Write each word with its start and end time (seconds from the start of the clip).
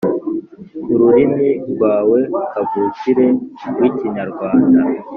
ururimi 0.93 1.49
rwawe 1.71 2.19
kavukire 2.51 3.27
rw’Ikinyarwanda, 3.71 4.79